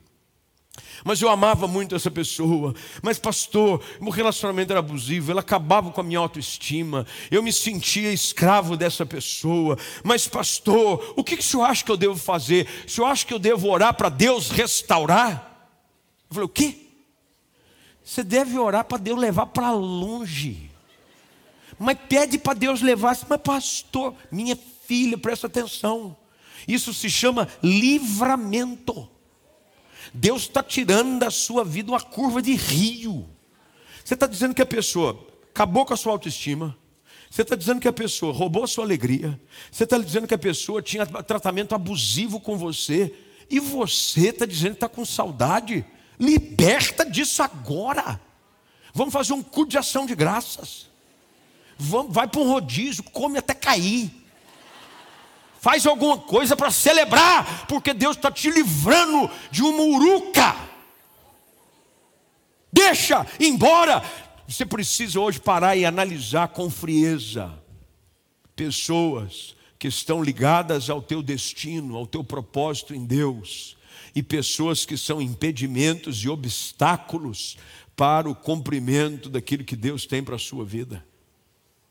[1.05, 2.75] Mas eu amava muito essa pessoa.
[3.03, 7.07] Mas, pastor, meu relacionamento era abusivo, ela acabava com a minha autoestima.
[7.31, 9.77] Eu me sentia escravo dessa pessoa.
[10.03, 12.67] Mas, pastor, o que, que o senhor acha que eu devo fazer?
[12.87, 15.69] O senhor acha que eu devo orar para Deus restaurar?
[16.31, 16.82] Eu falei, o quê?
[18.05, 20.71] Você deve orar para Deus levar para longe.
[21.79, 23.17] Mas pede para Deus levar.
[23.29, 26.17] Mas, pastor, minha filha, presta atenção.
[26.67, 29.09] Isso se chama livramento.
[30.13, 33.29] Deus está tirando da sua vida uma curva de rio.
[34.05, 36.77] Você está dizendo que a pessoa acabou com a sua autoestima.
[37.31, 39.41] Você está dizendo que a pessoa roubou a sua alegria.
[39.71, 43.15] Você está dizendo que a pessoa tinha tratamento abusivo com você.
[43.49, 45.85] E você está dizendo que está com saudade.
[46.23, 48.21] Liberta disso agora.
[48.95, 50.89] Vamos fazer um culto de ação de graças.
[51.77, 54.09] Vamos, vai para um rodízio, come até cair.
[55.61, 60.55] Faz alguma coisa para celebrar, porque Deus está te livrando de uma uruca.
[62.73, 64.05] Deixa embora.
[64.47, 67.53] Você precisa hoje parar e analisar com frieza
[68.55, 73.77] pessoas que estão ligadas ao teu destino, ao teu propósito em Deus,
[74.15, 77.57] e pessoas que são impedimentos e obstáculos
[77.97, 81.05] para o cumprimento daquilo que Deus tem para a sua vida.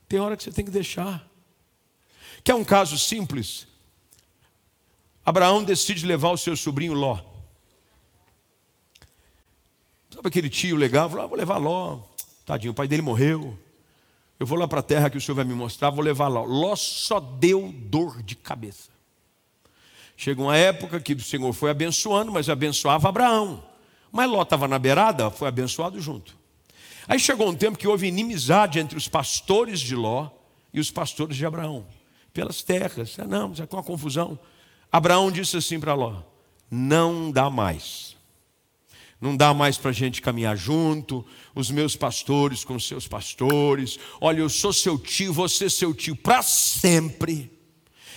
[0.07, 1.27] Tem hora que você tem que deixar.
[2.43, 3.67] Quer um caso simples?
[5.25, 7.19] Abraão decide levar o seu sobrinho Ló.
[10.13, 11.09] Sabe aquele tio legal?
[11.09, 12.01] Falou, ah, vou levar Ló.
[12.45, 13.57] Tadinho, o pai dele morreu.
[14.39, 16.43] Eu vou lá para a terra que o senhor vai me mostrar, vou levar Ló.
[16.43, 18.89] Ló só deu dor de cabeça.
[20.23, 23.63] Chega uma época que o Senhor foi abençoando, mas abençoava Abraão.
[24.11, 26.37] Mas Ló estava na beirada, foi abençoado junto.
[27.07, 30.29] Aí chegou um tempo que houve inimizade entre os pastores de Ló
[30.71, 31.87] e os pastores de Abraão,
[32.31, 33.17] pelas terras.
[33.17, 34.37] Ah, não, já com uma confusão.
[34.91, 36.21] Abraão disse assim para Ló:
[36.69, 38.15] Não dá mais.
[39.19, 43.97] Não dá mais para a gente caminhar junto, os meus pastores com os seus pastores.
[44.21, 47.50] Olha, eu sou seu tio, você seu tio para sempre.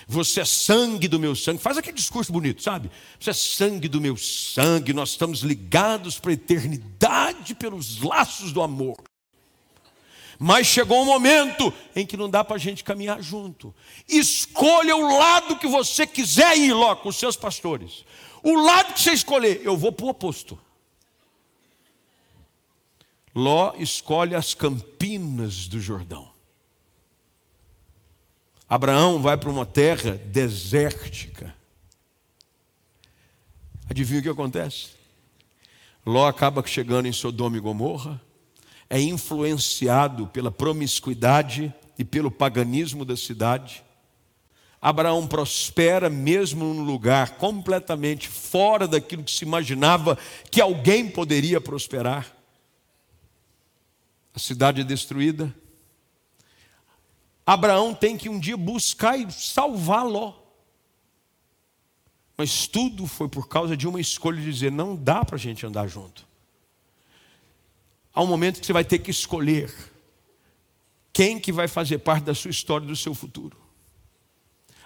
[0.06, 1.60] Você é sangue do meu sangue.
[1.60, 2.90] Faz aquele discurso bonito, sabe?
[3.18, 4.92] Você é sangue do meu sangue.
[4.92, 8.96] Nós estamos ligados para a eternidade pelos laços do amor.
[10.38, 13.74] Mas chegou um momento em que não dá para a gente caminhar junto.
[14.08, 18.04] Escolha o lado que você quiser ir, Ló, com os seus pastores.
[18.42, 20.58] O lado que você escolher, eu vou para o oposto.
[23.34, 26.33] Ló escolhe as campinas do Jordão.
[28.68, 31.54] Abraão vai para uma terra desértica.
[33.88, 34.88] Adivinha o que acontece?
[36.06, 38.20] Ló acaba chegando em Sodoma e Gomorra,
[38.88, 43.82] é influenciado pela promiscuidade e pelo paganismo da cidade.
[44.80, 50.18] Abraão prospera mesmo num lugar completamente fora daquilo que se imaginava
[50.50, 52.30] que alguém poderia prosperar.
[54.34, 55.54] A cidade é destruída,
[57.46, 60.34] Abraão tem que um dia buscar e salvar Ló.
[62.36, 65.64] Mas tudo foi por causa de uma escolha de dizer: não dá para a gente
[65.64, 66.26] andar junto.
[68.12, 69.72] Há um momento que você vai ter que escolher
[71.12, 73.56] quem que vai fazer parte da sua história, do seu futuro.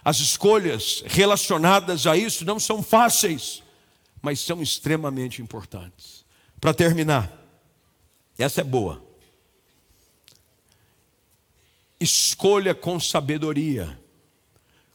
[0.05, 3.63] As escolhas relacionadas a isso não são fáceis,
[4.21, 6.25] mas são extremamente importantes.
[6.61, 7.33] Para terminar,
[8.39, 9.08] essa é boa.
[12.01, 13.99] Escolha com sabedoria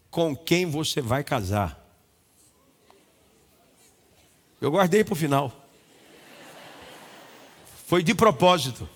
[0.10, 1.84] com quem você vai casar.
[4.62, 5.52] Eu guardei para o final.
[7.88, 8.88] Foi de propósito.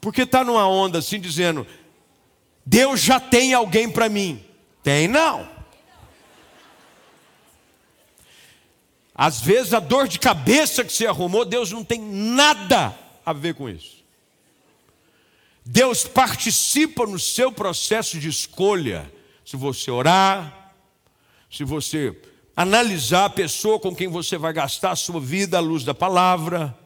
[0.00, 1.66] Porque está numa onda assim dizendo:
[2.64, 4.44] Deus já tem alguém para mim.
[4.82, 5.48] Tem não.
[9.14, 13.54] Às vezes a dor de cabeça que você arrumou, Deus não tem nada a ver
[13.54, 13.99] com isso.
[15.64, 19.12] Deus participa no seu processo de escolha.
[19.44, 20.74] Se você orar,
[21.50, 22.16] se você
[22.56, 26.76] analisar a pessoa com quem você vai gastar a sua vida à luz da palavra.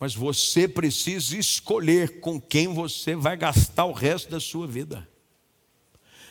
[0.00, 5.08] Mas você precisa escolher com quem você vai gastar o resto da sua vida.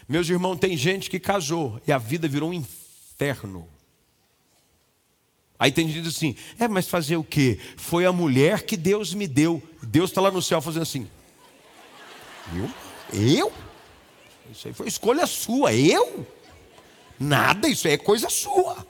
[0.08, 3.68] Meus irmãos, tem gente que casou e a vida virou um inferno.
[5.60, 7.60] Aí tem gente assim, é, mas fazer o quê?
[7.78, 9.62] Foi a mulher que Deus me deu.
[9.82, 11.08] Deus está lá no céu fazendo assim.
[12.54, 12.70] Eu?
[13.14, 13.54] Eu?
[14.52, 15.74] Isso aí foi escolha sua.
[15.74, 16.26] Eu?
[17.20, 18.86] Nada, isso aí é coisa sua.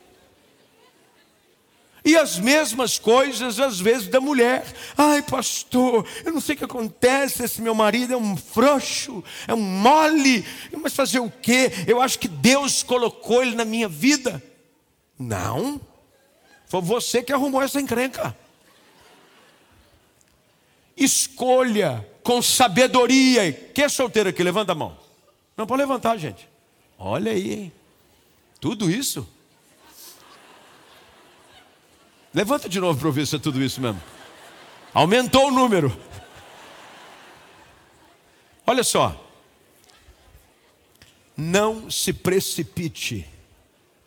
[2.03, 4.65] E as mesmas coisas, às vezes, da mulher.
[4.97, 7.43] Ai, pastor, eu não sei o que acontece.
[7.43, 10.45] Esse meu marido é um frouxo, é um mole.
[10.81, 11.69] Mas fazer o quê?
[11.85, 14.41] Eu acho que Deus colocou ele na minha vida.
[15.19, 15.81] Não.
[16.67, 18.37] Foi você que arrumou essa encrenca.
[20.95, 23.51] Escolha com sabedoria.
[23.51, 24.43] Quem é solteiro aqui?
[24.43, 24.97] Levanta a mão.
[25.55, 26.47] Não pode levantar, gente.
[26.99, 27.73] Olha aí, hein?
[28.59, 29.27] Tudo isso.
[32.33, 34.01] Levanta de novo para ver se é tudo isso mesmo.
[34.93, 35.97] Aumentou o número.
[38.65, 39.23] Olha só.
[41.35, 43.36] Não se precipite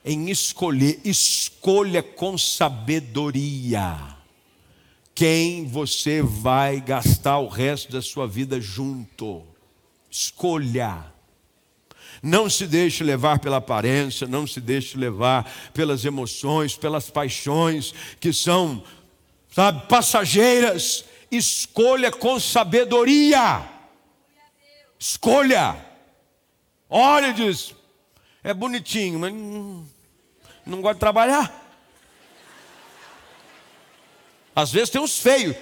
[0.05, 4.19] em escolher, escolha com sabedoria
[5.21, 9.43] quem você vai gastar o resto da sua vida junto.
[10.11, 11.13] Escolha.
[12.23, 18.33] Não se deixe levar pela aparência, não se deixe levar pelas emoções, pelas paixões que
[18.33, 18.83] são,
[19.55, 21.05] sabe, passageiras.
[21.31, 23.63] Escolha com sabedoria.
[24.99, 25.77] Escolha.
[26.89, 27.75] Olha e diz:
[28.43, 29.33] é bonitinho, mas
[30.65, 31.69] não, gosta de trabalhar.
[34.55, 35.57] Às vezes tem uns feios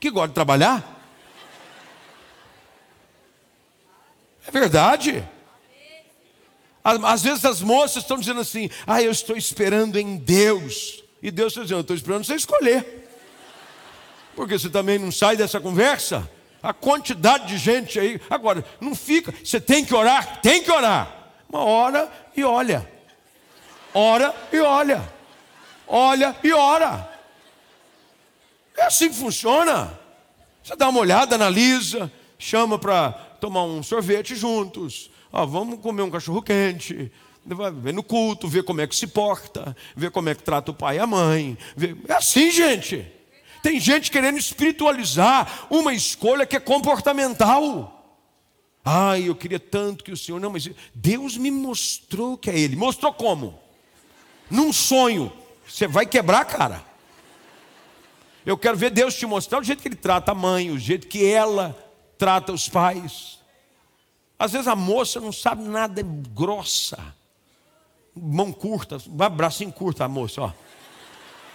[0.00, 0.96] que gostam de trabalhar.
[4.46, 5.26] É verdade.
[6.84, 11.02] Às vezes as moças estão dizendo assim: Ah, eu estou esperando em Deus.
[11.22, 13.08] E Deus está dizendo: Eu estou esperando você escolher.
[14.36, 16.30] Porque você também não sai dessa conversa.
[16.62, 18.20] A quantidade de gente aí.
[18.28, 19.32] Agora, não fica.
[19.42, 20.40] Você tem que orar?
[20.40, 21.25] Tem que orar.
[21.48, 22.88] Uma hora e olha.
[23.94, 25.16] Ora e olha.
[25.86, 27.08] Olha e ora.
[28.76, 29.98] É assim que funciona.
[30.62, 35.10] Você dá uma olhada, analisa, chama para tomar um sorvete juntos.
[35.32, 37.10] Ó, vamos comer um cachorro quente.
[37.44, 40.74] Ver no culto, ver como é que se porta, ver como é que trata o
[40.74, 41.56] pai e a mãe.
[41.76, 41.96] Ver...
[42.08, 43.06] É assim, gente.
[43.62, 47.95] Tem gente querendo espiritualizar uma escolha que é comportamental.
[48.88, 50.40] Ai, eu queria tanto que o Senhor.
[50.40, 52.76] Não, mas Deus me mostrou que é Ele.
[52.76, 53.58] Mostrou como?
[54.48, 55.32] Num sonho.
[55.66, 56.84] Você vai quebrar cara.
[58.46, 61.08] Eu quero ver Deus te mostrar o jeito que Ele trata a mãe, o jeito
[61.08, 61.76] que ela
[62.16, 63.40] trata os pais.
[64.38, 66.96] Às vezes a moça não sabe nada, é grossa.
[68.14, 68.98] Mão curta,
[69.32, 70.52] bracinho curto a moça, ó.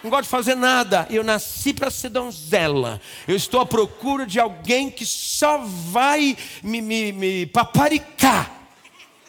[0.03, 1.07] Não gosto de fazer nada.
[1.09, 2.99] Eu nasci para ser donzela.
[3.27, 8.51] Eu estou à procura de alguém que só vai me, me, me paparicar.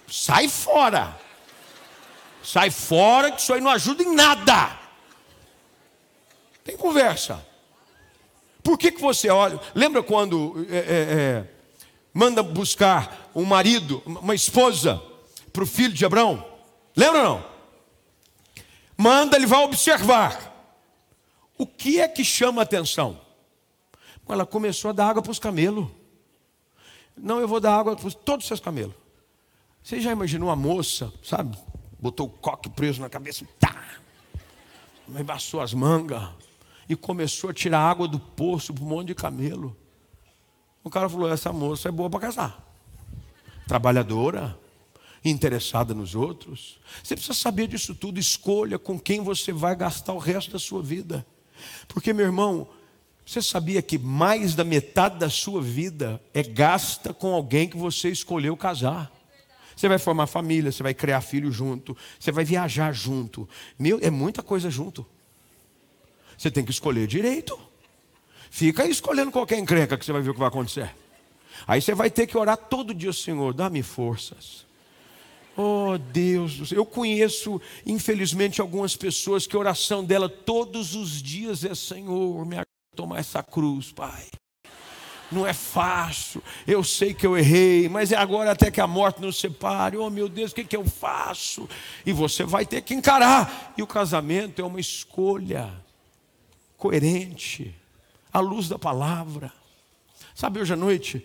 [0.09, 1.19] Sai fora.
[2.43, 4.79] Sai fora, que isso aí não ajuda em nada.
[6.65, 7.45] Tem conversa.
[8.63, 9.61] Por que, que você olha?
[9.75, 11.45] Lembra quando é, é, é,
[12.15, 15.03] manda buscar um marido, uma esposa,
[15.53, 16.45] para o filho de Abraão?
[16.97, 17.45] Lembra não?
[18.97, 20.52] Manda, ele vai observar.
[21.63, 23.21] O que é que chama atenção?
[24.29, 25.87] Ela começou a dar água para os camelos.
[27.17, 28.97] Não, eu vou dar água para todos os seus camelos.
[29.81, 31.57] Você já imaginou uma moça, sabe?
[32.01, 33.81] Botou o coque preso na cabeça, tá!
[35.09, 36.31] Embaçou as mangas
[36.89, 39.77] e começou a tirar água do poço para um monte de camelo.
[40.83, 42.75] O cara falou: essa moça é boa para casar.
[43.69, 44.59] Trabalhadora,
[45.25, 46.81] interessada nos outros.
[47.05, 48.19] Você precisa saber disso tudo.
[48.19, 51.25] Escolha com quem você vai gastar o resto da sua vida.
[51.89, 52.69] Porque, meu irmão,
[53.25, 58.09] você sabia que mais da metade da sua vida é gasta com alguém que você
[58.09, 59.11] escolheu casar?
[59.77, 63.49] Você vai formar família, você vai criar filho junto, você vai viajar junto.
[63.79, 65.07] Meu, é muita coisa junto.
[66.37, 67.59] Você tem que escolher direito.
[68.51, 70.95] Fica aí escolhendo qualquer encrenca que você vai ver o que vai acontecer.
[71.67, 74.67] Aí você vai ter que orar todo dia, Senhor, dá-me forças.
[75.57, 81.75] Oh Deus, eu conheço, infelizmente, algumas pessoas que a oração dela todos os dias é:
[81.75, 84.27] Senhor, me ajuda a tomar essa cruz, Pai.
[85.31, 89.21] Não é fácil, eu sei que eu errei, mas é agora até que a morte
[89.21, 89.97] nos separe.
[89.97, 91.67] Oh meu Deus, o que, que eu faço?
[92.05, 93.73] E você vai ter que encarar.
[93.77, 95.73] E o casamento é uma escolha
[96.77, 97.75] coerente,
[98.31, 99.51] à luz da palavra.
[100.35, 101.25] Sabe, hoje à noite,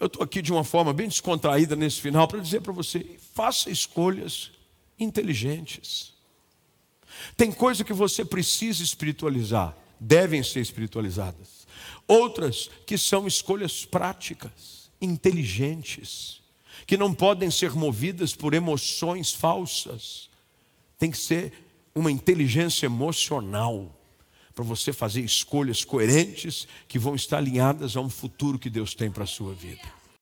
[0.00, 3.70] eu estou aqui de uma forma bem descontraída nesse final para dizer para você: faça
[3.70, 4.50] escolhas
[4.98, 6.12] inteligentes.
[7.36, 11.66] Tem coisa que você precisa espiritualizar, devem ser espiritualizadas.
[12.06, 16.42] Outras que são escolhas práticas, inteligentes,
[16.86, 20.28] que não podem ser movidas por emoções falsas.
[20.98, 21.52] Tem que ser
[21.94, 23.94] uma inteligência emocional
[24.54, 29.10] para você fazer escolhas coerentes que vão estar alinhadas a um futuro que Deus tem
[29.10, 30.03] para a sua vida.